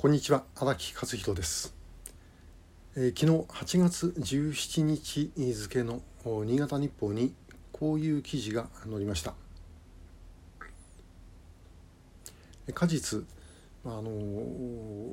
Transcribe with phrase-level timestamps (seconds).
[0.00, 1.74] こんにちは荒木和弘です、
[2.96, 7.34] えー、昨日8月17日付の新潟日報に
[7.70, 9.34] こういう記事が載りました。
[12.72, 13.26] 果実
[13.84, 14.04] あの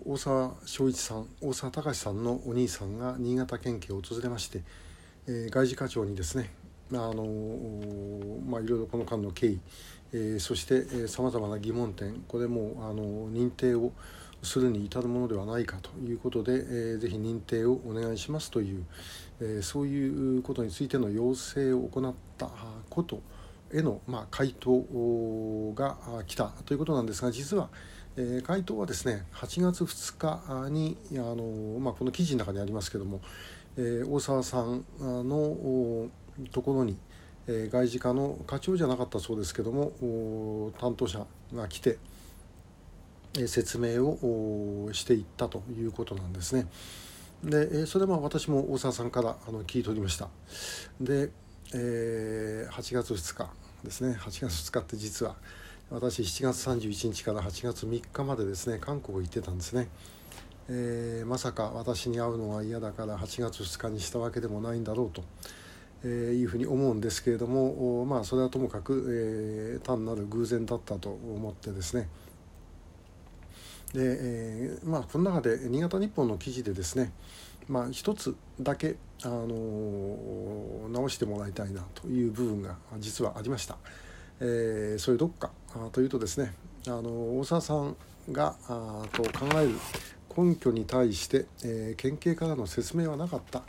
[0.05, 4.61] 大沢昭一さん大沢隆さんのお兄さんが新潟県警を訪れまして、
[5.27, 6.49] えー、外事課長にですね
[6.93, 7.25] あの
[8.45, 9.59] まあ、いろいろこの間の経緯、
[10.13, 13.91] えー、そしてさまざまな疑問点これもあの認定を
[14.43, 18.85] するに至るものではないかということで、えー、ぜひ認定をお願いしますという、
[19.41, 22.49] えー、そういうことについての要請を行った
[22.89, 23.21] こと
[23.73, 24.83] への、まあ、回答
[25.75, 27.69] が来たということなんですが実は、
[28.15, 33.21] えー、回答はですね8月2日にあの、まあ、この記事の中にありますけれども、
[33.77, 36.07] えー、大沢さんの
[36.51, 36.97] ところに、
[37.47, 41.97] えー、外事課の課長じゃなかったそうですけども担当者が来て、
[43.45, 46.67] 説明をしていったということなんですね。
[47.43, 50.29] でそれは私も大沢さんからあの聞いておりました。
[50.99, 51.29] で、
[51.73, 53.51] えー、8月2日
[53.83, 55.35] ですね8月2日って実は
[55.91, 59.87] 私7月31日から8月3日までですね韓国行ってたんですね。
[60.69, 65.23] えー、まさか私に会うのが嫌だから8月2日にしたわけでもないんだろうと。
[66.03, 72.07] えー、いうふうに思うんですけれどもまあそれはともかく、えー、単なる偶然だったと思ってですね
[73.93, 77.11] で、えー、まあ、この中で新潟日報の記事でですね、
[77.67, 83.77] まあ、一つだけ、あのー、直してもらいたいなという部分が実はありました。
[84.39, 85.51] えー、それどっか
[85.91, 86.53] というとですね、
[86.87, 87.95] あの大沢さん
[88.31, 89.71] があと考える
[90.37, 93.63] 根拠に対して、えー、県警からの説明はなかった、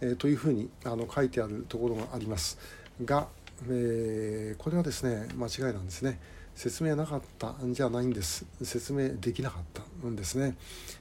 [0.00, 2.58] えー、というふうにあの書いてあるところがあります
[3.04, 3.26] が、
[3.68, 6.20] えー、これはですね間違いなんですね。
[6.54, 8.46] 説明なかったんじゃないんです。
[8.62, 10.56] 説明できなかったんですね、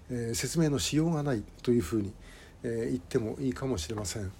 [0.09, 2.13] えー、説明のしようがないというふうに、
[2.63, 4.31] えー、言ってもいいかもしれません。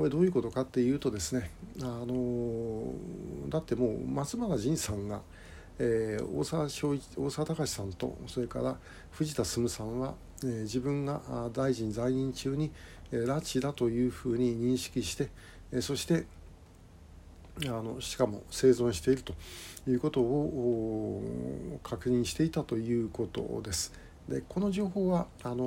[0.00, 1.50] これどういうことかっていうとですね
[1.82, 5.20] あのー、だってもう松原仁さんが、
[5.78, 8.78] えー、大沢昭一大沢隆さんとそれから
[9.10, 11.20] 藤田進さんは、えー、自分が
[11.52, 12.70] 大臣在任中に、
[13.12, 15.28] えー、拉致だというふうに認識して、
[15.70, 16.24] え、そして
[17.66, 19.34] あのしかも生存していると
[19.88, 23.92] いうことを確認していたということです。
[24.28, 25.64] でこの情報はあの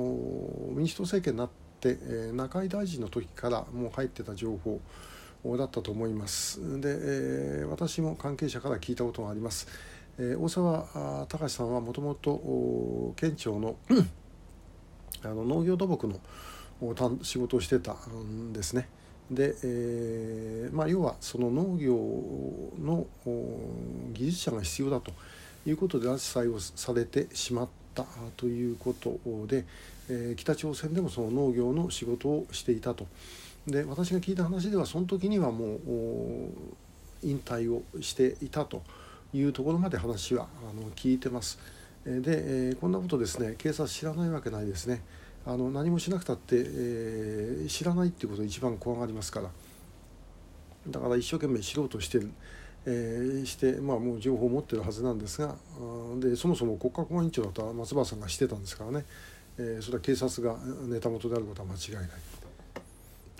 [0.70, 1.48] 民主党政権になっ
[1.80, 4.80] て、え中井大臣の時からもう入ってた情報
[5.58, 6.80] だったと思います。
[6.80, 6.96] で、
[7.60, 9.68] え私も関係者から聞いたことがあります。
[10.18, 13.76] え大沢隆さんはもともと県庁の
[15.22, 16.20] あの農業土木の
[17.22, 18.88] 仕事をしてたんですね。
[19.30, 21.96] で、えーまあ、要はその農業
[22.82, 23.06] の
[24.12, 25.12] 技術者が必要だと
[25.66, 28.04] いうことで扱いをされてしまった
[28.36, 29.64] ということで、
[30.10, 33.06] えー、北朝鮮でもその農業の仕事をしていたと。
[33.66, 35.78] で私が聞いた話ではその時にはもう
[37.22, 38.82] 引退をしていたと
[39.32, 41.58] いうところまで話はあの聞いてます。
[42.04, 45.00] で、えー、こんなことですね警察知らないわけないですね。
[45.46, 49.50] あの何もしなくたって、えー、知らないっていうことが一番怖がりますから。
[50.88, 52.30] だから一生懸命知ろうとしてる、
[52.86, 55.56] えー、して、まあ、もう情報を持ってるはずなんですが
[56.18, 59.04] でそもそも国家公安委員長だったら松原さんがしてたんですからね、
[59.56, 62.08] えー、それは警察がネタ元であることは間違いない。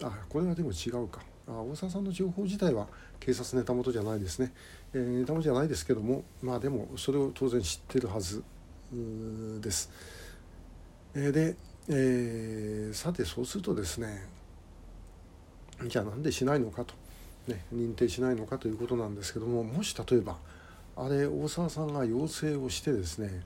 [0.03, 1.21] あこれはでも違うか。
[1.47, 2.89] あ大沢さんの情報自体は
[3.21, 4.55] 警察ネタ元じゃないですね、
[4.95, 8.43] えー、ネタ元じゃないですけどもまあでもそれを当然知ってるはず
[9.61, 9.91] です。
[11.15, 11.57] えー、で
[11.89, 14.27] えー、さてそうするとですね
[15.87, 16.95] じゃあなんでしないのかと、
[17.47, 20.37] ね、認定しないのかということなんですけどももし例えば
[20.97, 23.43] あれ大沢さんが要請をしてですね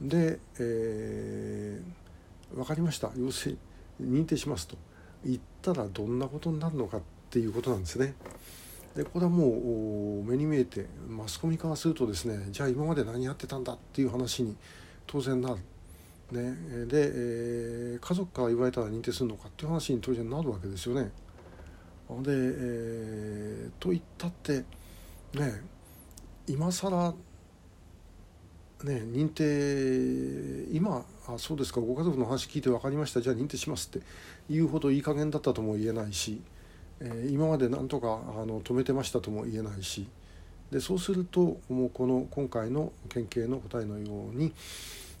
[0.00, 3.56] で、えー、分かりました要請
[4.02, 4.76] 認定しますと
[5.24, 8.14] 言ったらどんなことになるのかっていうことなんですね。
[8.94, 14.54] でこれはもう目に見えてマスコミからするとですねじゃあ今まで何やってたんだっていう話に
[15.06, 15.56] 当然なる。
[16.34, 21.12] ね、で、えー、家族から言われたら認定するのかっていう話に当然なるわけですよね。
[22.22, 24.64] で、えー、と言ったって
[25.34, 25.62] ね
[26.46, 27.14] 今更
[28.84, 34.06] ね認定今あそうですかご家族の話聞いて分かりましたじゃあ認定しますって
[34.50, 36.42] 言うほどいい加減だったとも言えないし、
[37.00, 40.06] えー、今までなんとかあの止めてましたとも言えないし
[40.70, 44.52] でそうするともうこの今回の県警の答えのように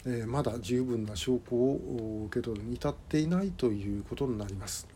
[0.06, 4.86] えまだ十分な証拠を受け取るに至っていないということになります。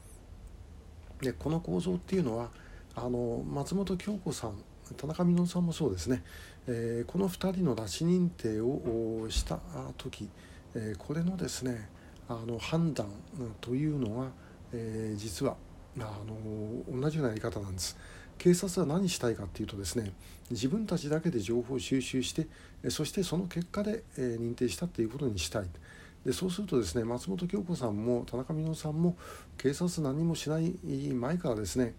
[1.20, 2.50] でこの構造っていうのは
[2.94, 4.54] あの松本京子さん
[4.96, 6.22] 田中稔さんもそうですね、
[6.66, 9.58] えー、この2人の拉致認定をした
[9.98, 10.28] 時、
[10.74, 11.90] えこれのですね
[12.28, 13.06] あの判断
[13.60, 14.28] というのが、
[14.72, 15.56] え実は
[15.98, 16.02] あ
[16.90, 17.98] の同じようなやり方なんです。
[18.38, 20.12] 警察は何したいかっていうとですね
[20.50, 22.46] 自分たちだけで情報を収集して
[22.90, 25.66] そしてその結果で認定したっていうことにしたい
[26.24, 29.16] でそうするとですね松本京子さんも田中稔さんも
[29.56, 30.72] 警察何もしない
[31.12, 31.94] 前からですね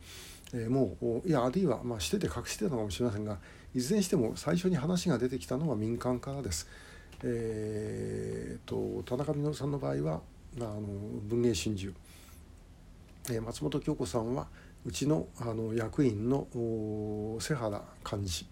[0.69, 3.37] もういやあるいはまあしてて隠してたのかもしれませんが
[3.75, 6.67] いずれにしても最初に話が出てきたのは民間からです。
[7.23, 10.21] えーと、田中稔さんの場合は
[10.57, 10.81] あの
[11.27, 11.93] 文藝春秋、
[13.39, 14.47] 松本京子さんは
[14.85, 16.47] うちのあの役員の
[17.39, 18.45] 瀬原幹事、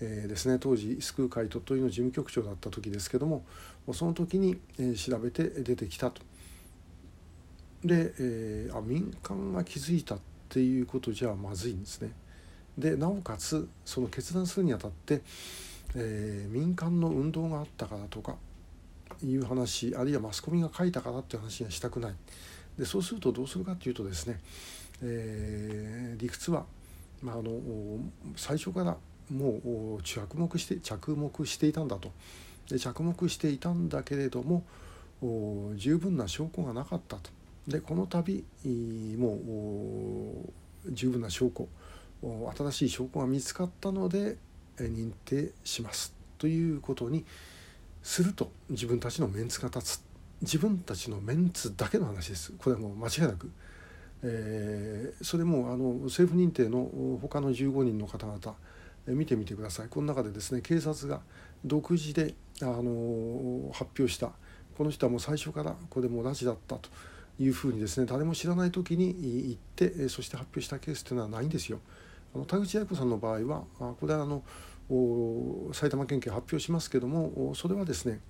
[0.00, 3.44] えー、ですね当時救う会鳥取の事務局長だった時ですけども
[3.92, 6.22] その時に、えー、調べて出てきたと。
[7.84, 10.18] で、えー、あ民間が気づいたっ
[10.48, 12.12] ていうことじゃまずいんですね。
[12.76, 15.22] でなおかつその決断するにあたって、
[15.94, 18.36] えー、民間の運動があったからとか
[19.22, 22.14] いう話あるいはマスコミが書いたからっていう話がしたくない
[22.78, 24.40] でそうするとどうするかっていうとですね、
[25.02, 26.64] えー、理屈は、
[27.22, 27.52] まあ、あの
[28.36, 28.96] 最初から
[29.30, 32.10] もう着目して着目していたんだと。
[32.68, 34.64] で着目していたんだけれども
[35.76, 37.30] 十分な証拠がなかったと。
[37.68, 38.44] でこの度
[39.18, 39.34] も
[40.86, 41.68] う十分な証拠
[42.56, 44.36] 新しい証拠が見つかったので
[44.78, 47.24] 認定しますということに
[48.02, 50.09] すると自分たちのメンツが立つ。
[50.42, 52.52] 自分たちのメンツだけの話です。
[52.52, 53.50] これはもう間違いなく、
[54.22, 58.56] えー、それもあの政府認定の他の15人の方々
[59.06, 59.88] 見てみてください。
[59.88, 61.20] この中でですね警察が
[61.64, 64.32] 独自であの発表した。
[64.76, 66.88] この人はもう最初からこれも拉致だったと
[67.38, 69.14] いうふうにですね誰も知らない時に
[69.46, 71.80] 言ってそして発表したケースというのはないんですよ。
[72.34, 74.42] あの田口八重子さんの場合はこれはあの
[75.72, 78.20] 埼玉県警発表しますけどもそれはですね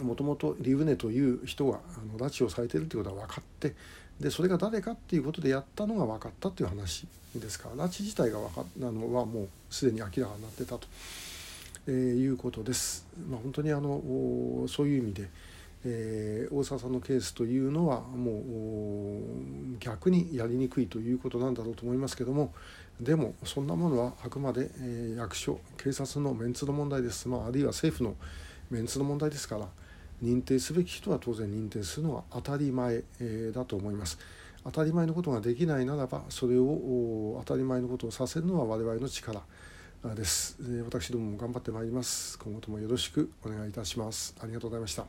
[0.00, 3.74] もともとリウネという人があの拉致をされているということが分かって
[4.20, 10.86] でそれが誰かっていうことでやったのが分かったという話ですから拉致自体が分かったのはもうすでに明らかになってたと、
[11.86, 13.06] えー、いうことです。
[13.28, 14.00] まあ、本当にあの
[14.68, 15.28] そういう意味で
[15.84, 22.52] えー、大沢さんのケースというのはもう逆にやりにくいということなんだろうと思いますけども
[23.00, 28.14] でもそんなものはあくまで、えー、役所警察のメンツの問題です、まあ、あるいは政府の
[28.70, 29.66] メンツの問題ですから
[30.22, 33.02] 認定すべき人は当然認定するのは当たり前、
[33.52, 34.18] だと思います。
[34.64, 39.42] 当たり前のことができないならばそれを当たり前のことをさせるのは我々の力
[40.14, 40.56] です。
[40.84, 42.38] 私どもも頑張ってまいります。
[42.38, 44.36] 今後ともよろしくお願いいたします。
[44.40, 45.00] ありがとうございました。